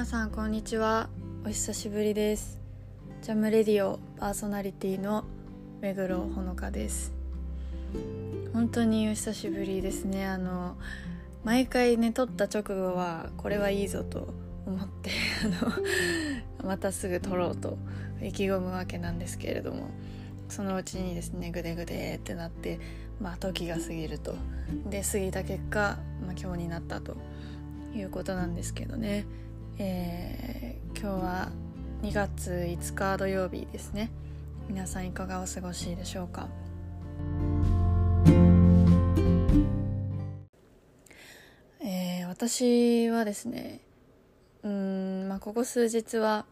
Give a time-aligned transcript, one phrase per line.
[0.00, 1.10] 皆さんこんにちは。
[1.44, 2.58] お久しぶりです。
[3.20, 5.24] ジャムレディオパーソナリティの
[5.82, 7.12] 目黒ほのかです。
[8.54, 10.24] 本当にお久しぶりですね。
[10.24, 10.78] あの
[11.44, 14.32] 毎回ね撮った直後はこれはいいぞと
[14.64, 15.10] 思って
[15.44, 17.76] あのまたすぐ撮ろうと
[18.22, 19.90] 意気込むわけなんですけれども
[20.48, 22.80] そのうちにですねグデグデってなって
[23.20, 24.34] まあ時が過ぎると。
[24.88, 27.18] で過ぎた結果、まあ、今日になったと
[27.94, 29.26] いうことなんですけどね。
[29.82, 31.52] えー、今日は
[32.02, 34.10] 2月5日土曜日ですね。
[34.68, 36.48] 皆さんいかがお過ごしでしょうか？
[41.80, 43.80] えー、私はですね
[44.62, 46.44] うんまあここ数日は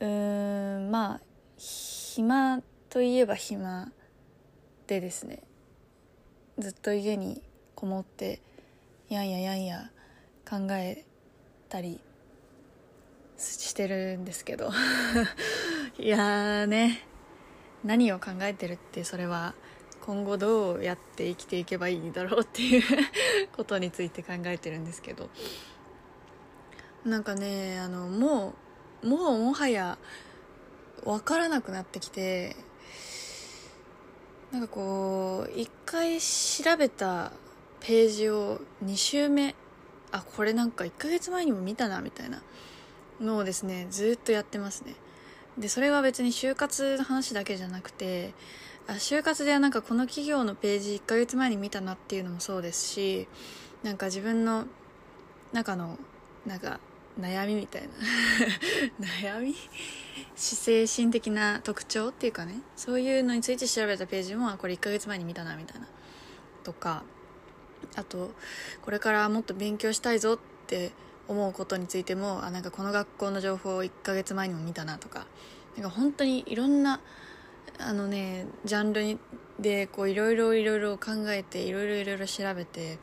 [0.00, 1.20] うんまあ
[1.58, 3.92] 暇といえば暇
[4.86, 5.42] でですね
[6.58, 7.42] ずっと家に
[7.74, 8.40] こもって
[9.10, 9.90] やんややんや
[10.48, 11.04] 考え
[11.70, 12.00] たり
[13.38, 14.70] してるんですけど。
[15.98, 17.06] いやーね。
[17.84, 19.54] 何を考えてるってそれは
[20.02, 22.82] 今後どうやって生きていけばいいんだろうっていう
[23.56, 25.30] ことについて考えてるんですけど。
[27.04, 28.54] なんかねあのも
[29.02, 29.96] うもうもはや
[31.02, 32.54] 分からなくなってきて
[34.52, 37.32] なんかこう一回調べた
[37.80, 39.54] ページを2周目
[40.12, 42.42] あこれなんか1ヶ月前にも見たなみたいな
[43.20, 44.94] のをですねずっとやってますね。
[45.58, 48.34] でそれは別に就活の話だけじゃなくて
[48.86, 53.28] あ就活ではなんかこの企業のページ1ヶ月前に見たなっていうのもそうですし
[53.82, 54.66] なんか自分の
[55.52, 55.98] 中の
[56.46, 56.80] なんか
[57.18, 57.88] 悩みみたいな。
[59.06, 59.54] 悩み？
[60.36, 62.60] 精神的な特徴っていうかね。
[62.76, 65.86] そういうのについて調べたページもあこれ1ヶ月前に見たなみたいな。
[66.62, 67.02] とか
[67.96, 68.30] あと
[68.82, 70.92] これからもっと勉強したいぞって
[71.28, 75.26] 思うことについてもあなんかこの学校の情報を1ヶ月前にも見たなとか。
[75.76, 77.00] なんか本当にいろんな
[77.78, 79.18] あのねジャンル
[79.58, 82.98] でこういろいろいろいろ考えていろいろいろいろ調べて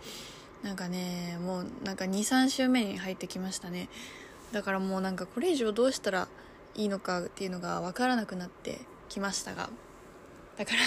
[0.63, 3.89] なんかねもうなんか23週目に入ってきましたね。
[4.51, 6.27] だからもうなんかこれ以上どうしたら
[6.75, 8.79] いいのかっていうのが分からなくなって
[9.09, 9.69] きましたが。
[10.57, 10.77] だから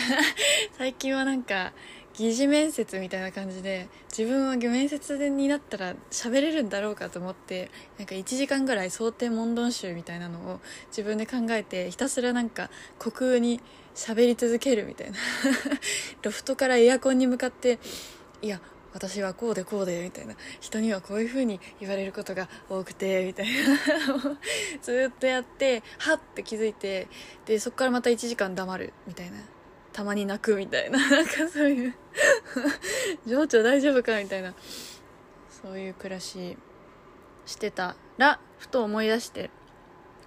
[0.79, 1.73] 最近はなんか
[2.21, 13.63] 疑似面接みたいな感じで自分は面接になったら喋れるんだろうかと思ってなんか1時間ぐらい想定問答集みたいなのを自分で考えてひたすらなんか虚空に
[13.95, 15.17] 喋り続けるみたいな。
[16.23, 17.79] ロフトからエアコンに向かって
[18.43, 18.61] いや
[18.93, 20.35] 私はこうでこうでみたいな。
[20.61, 24.37] 人にはこういう風に言われることが多くてみたいな。
[24.83, 27.09] ずっとやってはって気づいて
[27.47, 29.39] でそこからまた1時間黙るみたいな。
[29.93, 30.99] たまに泣くみたいな。
[31.11, 31.95] なんかそういう。
[33.27, 34.55] 情緒大丈夫かみたいな。
[35.63, 36.57] そういう暮らし
[37.45, 39.51] してたらふと思い出して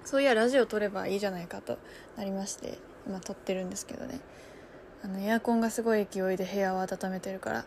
[0.04, 1.80] そういやラジオ撮ればいいじゃないかと
[2.18, 4.20] なりまして今撮ってるんですけどね。
[5.04, 7.66] あのエアコンがすごい勢いで部屋を温めてるから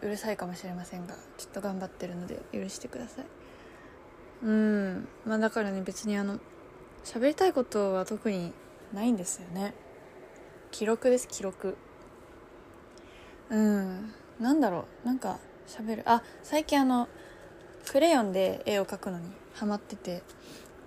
[0.00, 3.26] うるさいかもしれませんがちょっと頑張ってるので許してください。
[4.42, 5.08] うん。
[5.26, 6.38] まあだからね別にあの
[7.04, 8.52] 喋りたいことは特に
[8.94, 9.74] ないんですよね。
[10.70, 11.76] 記録です記録。
[13.50, 14.12] うん。
[14.38, 15.06] なんだろう。
[15.06, 16.02] なんか喋る。
[16.06, 17.08] あ最近あの
[17.90, 20.22] クレヨンで絵を描くのにハマってて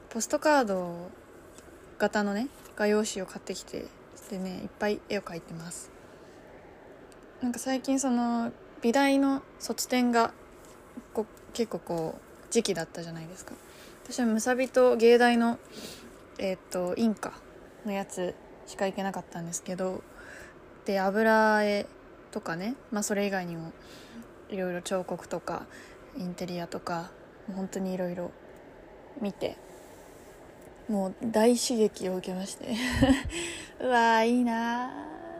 [0.09, 1.09] ポストカード
[1.97, 3.85] 型のね画用紙を買ってきて
[4.29, 5.91] でねいっぱい絵を描いてます。
[7.41, 8.51] なんか最近その
[8.81, 10.33] 美大の卒展が
[11.13, 13.53] こ結構こう時期だったじゃないですか。
[14.05, 15.59] 私はむさびと芸大の
[16.39, 17.33] えっ、とインカ
[17.85, 18.33] のやつ
[18.67, 20.03] しか行けなかったんですけど
[20.85, 21.85] で油絵
[22.31, 23.71] とかね、まあ、それ以外にも
[24.49, 25.65] いろいろ彫刻とか
[26.17, 27.11] インテリアとか
[27.55, 28.31] 本当にいろいろ
[29.21, 29.57] 見て
[30.89, 32.67] もう大刺激を受けまして。
[33.79, 34.91] うわーいいな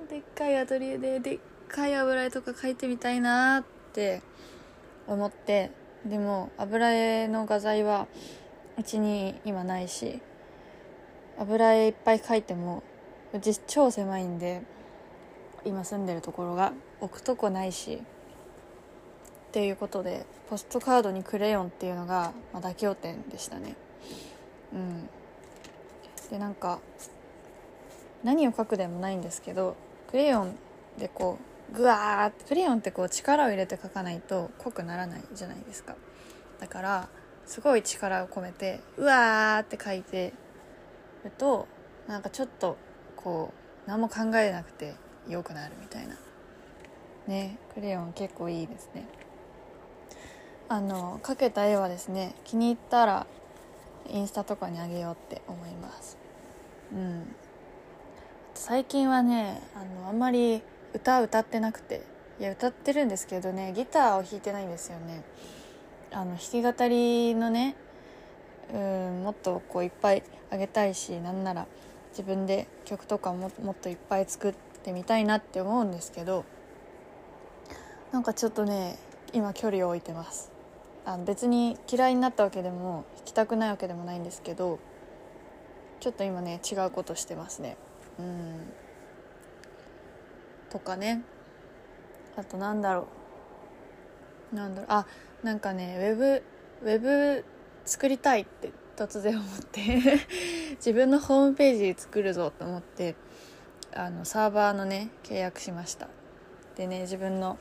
[0.09, 1.39] でっかいアトリエででっ
[1.69, 3.63] かい油絵とか描いてみたいなっ
[3.94, 4.21] て
[5.07, 5.71] 思って
[6.06, 8.07] でも油絵の画材は
[8.77, 10.21] うちに今ないし
[11.38, 12.83] 油絵いっぱい描いても
[13.33, 14.62] うち超狭いんで
[15.65, 18.00] 今住んでるところが置くとこないしっ
[19.51, 23.75] ていうことでポストカードにクレヨンっていうのが、まあ、妥協点でしたね。
[24.74, 25.09] うん。
[26.30, 26.80] でなんか
[28.24, 29.75] 何を書くでもないんですけど
[30.09, 30.56] クレヨン
[30.97, 31.38] でこ
[31.71, 35.95] うグワーってクレヨンってこう力を入れて書かないと濃くならないじゃないですか。
[36.59, 37.09] だから
[37.45, 40.33] すごい力を込めてうわーって書いて
[41.24, 41.68] ると
[42.07, 42.77] なんかちょっと
[43.23, 43.53] こ
[43.85, 44.95] う何も考えなくて
[45.27, 46.15] よくなるみたいな。
[47.27, 47.57] ね。
[47.73, 49.07] クレヨン結構いいですね。
[50.69, 53.27] あの描けた絵はですね気に入ったら
[54.09, 56.17] インスタとかにあげようって思います。
[56.93, 57.35] うん。
[58.55, 60.61] 最近はねあのあんまり
[60.93, 62.13] 歌歌ってなくて。
[62.39, 65.23] いや歌ってるんですけどねギターを弾いてないんですよね。
[66.11, 67.75] あの弾き語りのね
[68.73, 71.67] うんもっとこういっぱいあげたいしなんなら
[72.13, 76.45] 自分で曲とかももっといっぱい作ってみたいなって思うんですけど
[78.12, 78.98] なんかちょっとね
[79.33, 80.51] 今距離を置いてます。
[81.06, 84.80] あの別に嫌いになったわけでも弾きたくないわけでもないんですけど
[86.00, 87.75] ちょっと今ね違うことしてますね。
[88.19, 88.74] うん。
[90.69, 91.24] とかね。
[92.38, 93.07] あとなんだろ
[94.51, 94.56] う。
[94.56, 94.92] なんだろう。
[94.92, 95.07] あ
[95.42, 96.44] なんかねウェブ
[96.83, 97.45] ウェブ
[97.86, 99.81] 作りたいって突然思って
[100.78, 103.16] 自分のホームページ作るぞと思って
[103.94, 106.07] あのサーバーのね契約しました。
[106.75, 107.57] でね自分の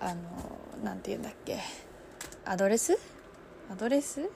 [0.00, 0.20] あの
[0.82, 1.58] 何て言うんだっけ
[2.44, 2.98] アドレス？
[3.70, 4.28] アドレス？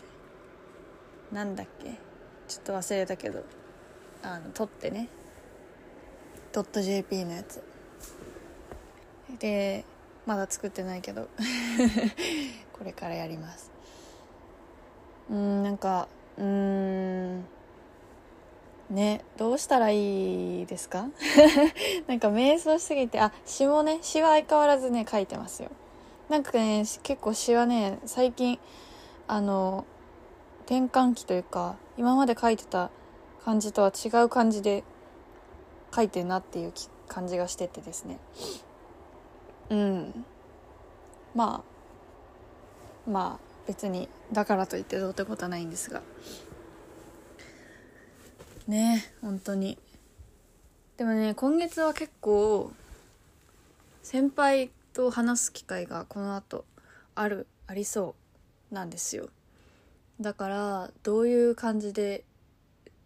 [1.33, 1.95] なんだっけ？
[2.49, 3.45] ちょっと忘れたけど
[4.23, 5.09] あの取ってね
[6.53, 7.63] .jp のやつ。
[9.39, 9.85] で
[10.25, 11.29] まだ作ってないけど
[12.73, 13.78] これからやります。
[15.31, 16.09] うんなんか
[16.39, 17.45] うん
[18.91, 21.09] ねどうしたらいいですか？
[22.07, 25.71] なんか瞑想しすぎてあ詩もね詩は相変わらずね書いてますよ。
[26.29, 28.59] なんかね結構詩はね最近
[29.27, 29.85] あの
[30.65, 32.91] 転換期というか今まで書いてた
[33.45, 34.85] 感じとは違う感じで
[35.95, 36.73] 書いてるなっていう
[37.09, 38.19] 感じがしててですね。
[39.71, 40.25] うん。
[41.35, 41.63] ま
[43.07, 46.03] あまあ別にだからといってどうってことはないんですが。
[48.67, 49.79] ね本当に。
[50.97, 52.73] でもね今月は結構
[54.03, 56.65] 先輩と話す機会がこの後
[57.15, 58.17] あるありそ
[58.71, 59.29] うなんですよ。
[60.19, 62.25] だからどういう感じで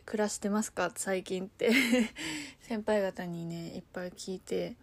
[0.06, 0.92] 暮らしてますか？
[0.94, 1.72] 最近って。
[2.62, 4.76] 先輩方にねいっぱい聞いて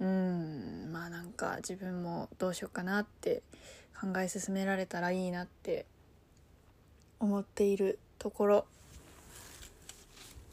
[0.00, 3.42] うんまあなんか自分もどうしようかなって
[4.04, 5.86] 考え進められたらいいなって
[7.20, 8.66] 思っているところ。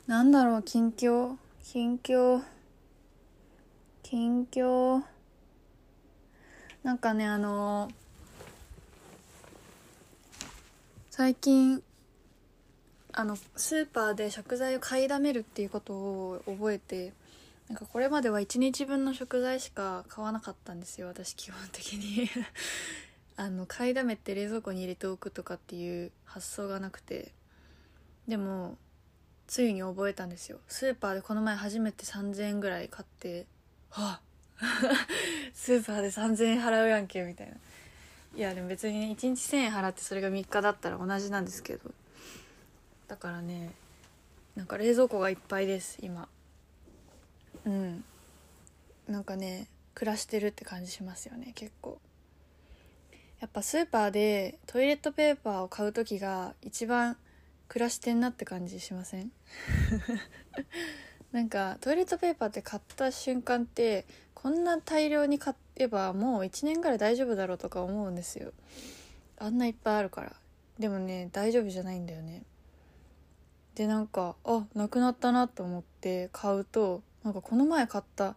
[0.07, 1.35] なんだろう近況。
[1.61, 2.41] 近況。
[4.03, 5.03] 近況。
[6.83, 7.91] なんかねあの
[11.09, 11.83] 最近
[13.11, 17.11] あのスーパーで食材を買いだめるっていうことを覚えて
[17.67, 22.29] なんかこれまでは1日分の食材しか買わなかったんですよ私基本的に。
[23.37, 27.31] あの買いだめって冷蔵庫に入れておくとかっていう発想がなくて
[28.27, 28.77] でも
[29.47, 30.59] ついに覚えたんですよ。
[30.67, 33.45] スーパーでこの前初めて3000円ぐらい買って
[33.89, 34.21] はあ
[35.53, 37.55] スーパーで3000円払うやんけみたいな。
[38.33, 41.91] いやでも別に、ね、1日1000円払ってそれが3日だったら同じなんですけど。
[43.07, 43.71] だからね
[44.55, 46.29] なんか冷蔵庫がいっぱいです今。
[47.65, 48.03] うん。
[49.07, 51.99] なんかね暮らしてるって感じしますよね結構。
[53.41, 57.17] やっぱスーパーでトイレットペーパーを買う時が一番
[57.67, 59.31] 暮らしてんなって感じしません？
[61.33, 64.05] なんかトイレットペーパーって買った瞬間って
[64.35, 68.53] こんな大量に買えばもう1年ぐらい大丈夫だろうとか思うんですよ。
[69.39, 70.35] あんないっぱいあるから。
[70.77, 72.43] でもね大丈夫じゃないんだよね。
[73.73, 78.35] でなんかあなくなったなと思って買うとなんかこの前買った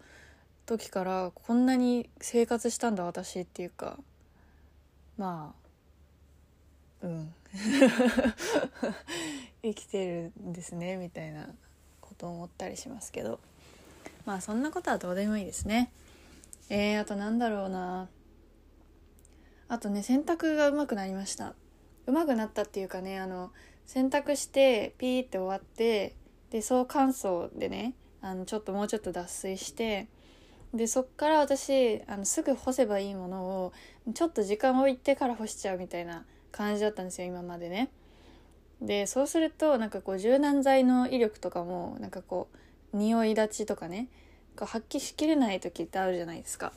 [0.65, 3.99] 時からこんなに生活したんだ私っていうか。
[5.17, 5.55] ま
[7.03, 7.35] あうん。
[9.63, 11.49] 生きてるんですねみたいな
[12.01, 13.41] ことを思ったりしますけど。
[14.25, 15.93] まあそんなことはどうでもいいですね。
[16.71, 18.09] えー、あとなんだろうな。
[19.69, 21.55] あとね洗濯がうまくなりました。
[22.07, 23.51] うまくなったっていうかねあの
[23.87, 26.15] 洗濯してピーって終わって
[26.51, 30.09] で総乾燥でねあのちょっともうちょっと脱水して
[30.75, 33.73] でそっから私あのすぐ干せばいいものを
[34.13, 37.91] ちょっと時間置いてから干しちゃうみたいな感じだったんですよ今までね。
[38.83, 42.49] でそうするとなんかこう柔軟剤の威力とかもなんかこ
[42.93, 44.09] う匂い立ちとかね
[44.59, 46.73] 発揮しきれない時ってあるじゃないですか。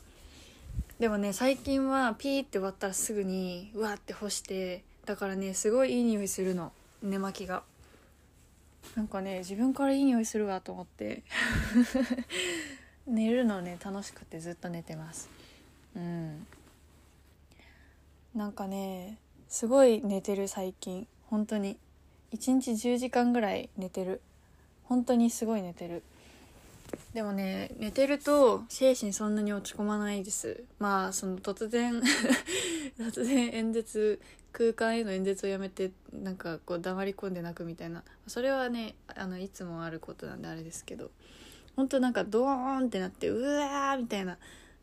[1.00, 7.62] でもね最近はピーって終わったらすぐにうわって干してだからねすごいいい匂いするの寝巻きが
[8.96, 11.22] なんかね自分からいい匂いするわと思って
[13.08, 15.30] 寝るのね楽しくてずっと寝てます。
[15.96, 16.46] うん。
[18.34, 21.06] なんかねすごい寝てる最近。
[21.26, 21.78] 本当に。
[22.32, 24.20] 1日10時間ぐらい寝てる。
[24.84, 26.02] 本当にすごい寝てる。
[27.14, 30.62] でもね寝てると精神そんなに落ち込まないです。
[30.78, 32.02] まあその突然
[33.00, 34.20] 突然演説
[34.52, 38.04] 空間への演説をやめてなんかこう黙り込んで泣くみたいな。
[38.26, 41.10] それはねあのいつもあることなんであれですけど。
[41.78, 42.48] 本当なんかドー
[42.82, 44.36] ンってなってうわーみたいな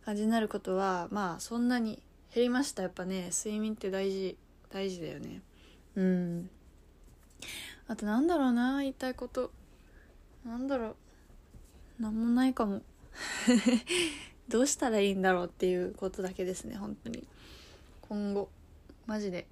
[0.05, 2.01] 感じになることはまあそんなに
[2.33, 2.83] 減りました。
[2.83, 4.37] やっぱね睡眠って大事
[4.71, 5.41] 大事だよね。
[5.97, 6.49] うん。
[7.89, 9.51] あとなんだろうな言いたいこと。
[10.45, 10.95] なんだろ
[11.99, 12.01] う。
[12.01, 12.81] なんもないかも。
[14.47, 17.27] どうしたらいいんだろうっていうことだけですね本当に。
[18.03, 18.47] 今後。
[19.05, 19.47] マジで。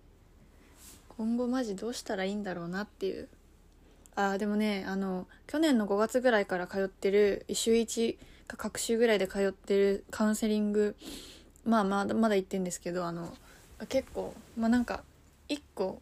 [1.18, 3.28] 今後マジどうしたらいいんだろうなっていう。
[4.16, 8.18] あでもねあの去年の5月ぐらいから通ってる週1
[8.48, 10.96] か各週ぐらいで通ってるカウンセリング
[11.66, 13.34] まあまだまだ行ってんですけどあの
[13.90, 15.04] 結構まあなんか
[15.50, 16.02] 1個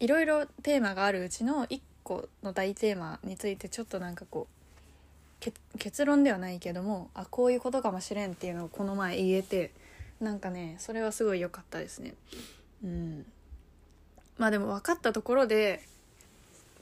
[0.00, 9.72] いろいろテーマがあるうちの1個の大テーマについてちょっとなんかこう結論ではないけどもあこういうことかもしれんっていうのをこの前言えて
[10.20, 12.14] なんかねそれはすごい良かったですね。
[12.82, 13.26] うん。
[14.38, 15.82] まあでも分かったところで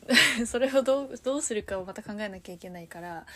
[0.46, 3.26] それをどうどうするかをまた考えなきゃいけないから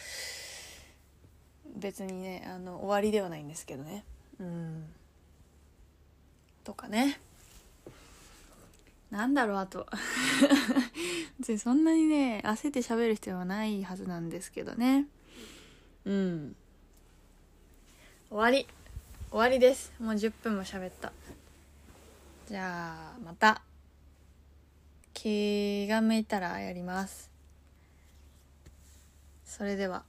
[1.77, 4.05] 別にねあの終わりではないんですけどね。
[4.41, 4.85] うん。
[6.65, 7.21] とかね。
[9.11, 9.87] なんだろうあと。
[11.39, 15.07] 別にそんなにね焦って喋る必要はないはずなんですけどね。
[16.05, 16.57] うん。
[18.29, 18.67] 終わり。
[19.31, 19.93] 終わりです。
[20.01, 21.13] もう10分も喋った。
[22.47, 23.63] じゃあまた。
[25.21, 27.29] 気が向いたらやります。
[29.45, 30.05] それでは。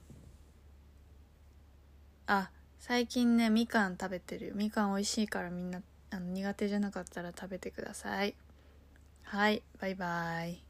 [2.28, 4.52] あ最近ねみかん食べてる。
[4.54, 8.36] みかん美味しいからみんなあの苦手じゃなかったら食べてください。
[9.24, 10.69] はいバイバイ。